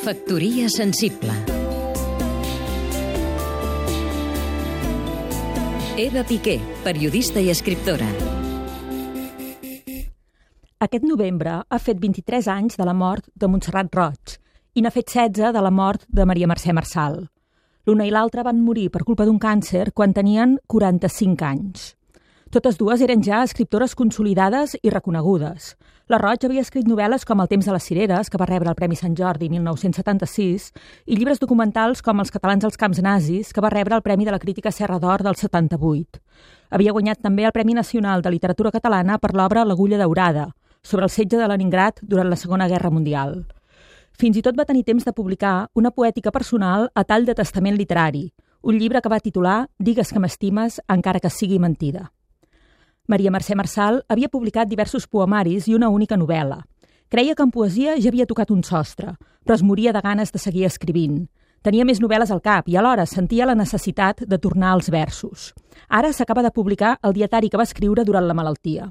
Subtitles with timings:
[0.00, 1.34] Factoria sensible
[5.96, 8.06] Eva Piqué, periodista i escriptora.
[10.80, 14.38] Aquest novembre ha fet 23 anys de la mort de Montserrat Roig
[14.72, 17.28] i n'ha fet 16 de la mort de Maria Mercè Marçal.
[17.84, 21.99] L'una i l'altra van morir per culpa d'un càncer quan tenien 45 anys.
[22.50, 25.76] Totes dues eren ja escriptores consolidades i reconegudes.
[26.10, 28.74] La Roig havia escrit novel·les com El temps de les cireres, que va rebre el
[28.74, 30.66] Premi Sant Jordi 1976,
[31.06, 34.34] i llibres documentals com Els catalans als camps nazis, que va rebre el Premi de
[34.34, 36.18] la Crítica Serra d'Or del 78.
[36.74, 40.50] Havia guanyat també el Premi Nacional de Literatura Catalana per l'obra L'agulla daurada,
[40.82, 43.44] sobre el setge de Leningrad durant la Segona Guerra Mundial.
[44.18, 47.78] Fins i tot va tenir temps de publicar una poètica personal a tall de testament
[47.78, 48.32] literari,
[48.62, 52.10] un llibre que va titular Digues que m'estimes encara que sigui mentida.
[53.10, 56.60] Maria Mercè Marçal havia publicat diversos poemaris i una única novel·la.
[57.10, 60.38] Creia que en poesia ja havia tocat un sostre, però es moria de ganes de
[60.38, 61.24] seguir escrivint.
[61.66, 65.48] Tenia més novel·les al cap i alhora sentia la necessitat de tornar als versos.
[65.88, 68.86] Ara s'acaba de publicar el dietari que va escriure durant la malaltia.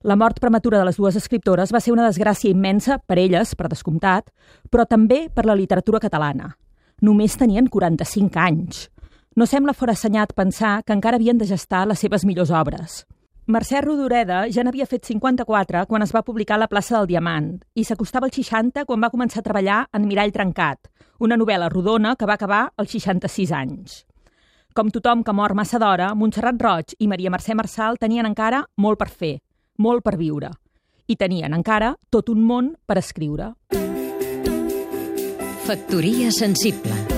[0.00, 3.68] La mort prematura de les dues escriptores va ser una desgràcia immensa per elles, per
[3.68, 4.32] descomptat,
[4.70, 6.54] però també per la literatura catalana.
[7.02, 8.88] Només tenien 45 anys.
[9.36, 13.04] No sembla fora assenyat pensar que encara havien de gestar les seves millors obres.
[13.48, 17.46] Mercè Rodoreda ja n'havia fet 54 quan es va publicar La plaça del Diamant
[17.80, 20.90] i s'acostava als 60 quan va començar a treballar en Mirall trencat,
[21.24, 24.04] una novel·la rodona que va acabar als 66 anys.
[24.76, 29.00] Com tothom que mor massa d'hora, Montserrat Roig i Maria Mercè Marçal tenien encara molt
[29.00, 29.38] per fer,
[29.78, 30.52] molt per viure.
[31.08, 33.54] I tenien encara tot un món per escriure.
[35.64, 37.17] Factoria sensible